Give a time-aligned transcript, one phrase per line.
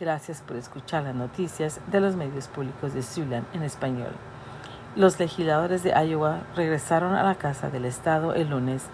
[0.00, 4.12] Gracias por escuchar las noticias de los medios públicos de Siouxland en español.
[4.94, 8.84] Los legisladores de Iowa regresaron a la Casa del Estado el lunes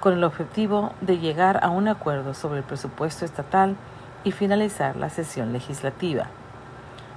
[0.00, 3.76] con el objetivo de llegar a un acuerdo sobre el presupuesto estatal
[4.24, 6.26] y finalizar la sesión legislativa.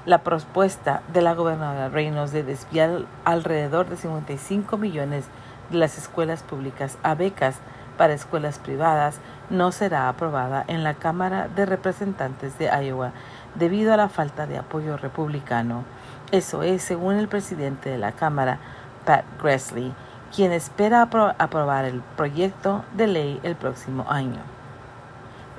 [0.06, 5.26] La propuesta de la gobernadora Reynolds de desviar alrededor de 55 millones
[5.72, 7.56] de las escuelas públicas a becas
[7.98, 9.20] para escuelas privadas
[9.50, 13.12] no será aprobada en la Cámara de Representantes de Iowa
[13.56, 15.84] debido a la falta de apoyo republicano.
[16.32, 18.60] Eso es, según el presidente de la Cámara,
[19.06, 19.94] Pat Grassley,
[20.34, 24.40] quien espera aprobar el proyecto de ley el próximo año.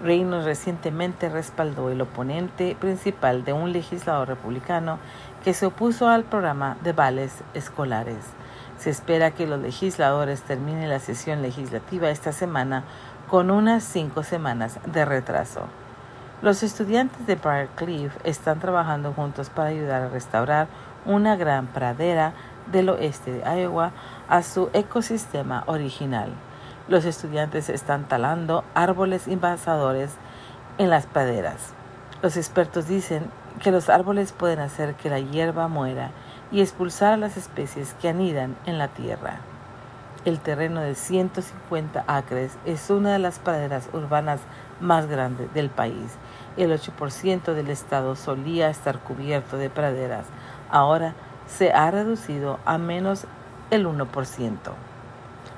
[0.03, 4.99] Reynolds recientemente respaldó el oponente principal de un legislador republicano
[5.45, 8.25] que se opuso al programa de vales escolares.
[8.83, 12.83] Se espera que los legisladores terminen la sesión legislativa esta semana
[13.31, 15.69] con unas cinco semanas de retraso.
[16.43, 20.67] Los estudiantes de Briarcliff están trabajando juntos para ayudar a restaurar
[21.07, 22.33] una gran pradera
[22.73, 23.93] del oeste de Iowa
[24.29, 26.33] a su ecosistema original.
[26.89, 30.11] Los estudiantes están talando árboles invasores
[30.79, 31.73] en las praderas.
[32.21, 33.31] Los expertos dicen
[33.63, 36.11] que los árboles pueden hacer que la hierba muera
[36.53, 39.41] y expulsar a las especies que anidan en la tierra.
[40.25, 44.41] El terreno de 150 acres es una de las praderas urbanas
[44.81, 46.15] más grandes del país.
[46.57, 50.27] El 8% del estado solía estar cubierto de praderas.
[50.71, 51.15] Ahora
[51.49, 53.27] se ha reducido a menos
[53.71, 54.57] el 1%.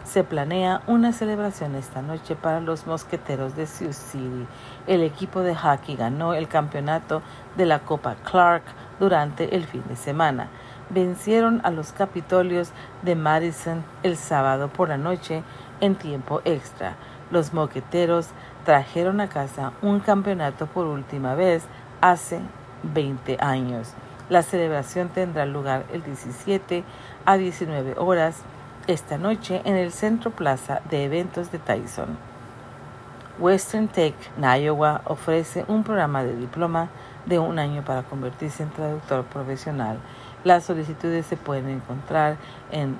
[0.04, 4.46] Se planea una celebración esta noche para los mosqueteros de Sioux City.
[4.86, 7.20] El equipo de hockey ganó el campeonato
[7.56, 8.62] de la Copa Clark
[8.98, 10.48] durante el fin de semana
[10.90, 12.70] vencieron a los Capitolios
[13.02, 15.42] de Madison el sábado por la noche
[15.80, 16.96] en tiempo extra.
[17.30, 18.28] Los moqueteros
[18.64, 21.64] trajeron a casa un campeonato por última vez
[22.00, 22.40] hace
[22.82, 23.92] 20 años.
[24.28, 26.84] La celebración tendrá lugar el 17
[27.26, 28.42] a 19 horas
[28.86, 32.16] esta noche en el Centro Plaza de Eventos de Tyson.
[33.38, 36.88] Western Tech en Iowa ofrece un programa de diploma
[37.26, 39.98] de un año para convertirse en traductor profesional.
[40.44, 42.36] Las solicitudes se pueden encontrar
[42.70, 42.98] en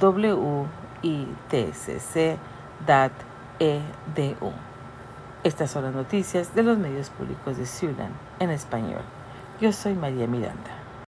[0.00, 1.26] witcc.edu.
[5.44, 9.02] Estas son las noticias de los medios públicos de Siouxland en español.
[9.60, 10.85] Yo soy María Miranda.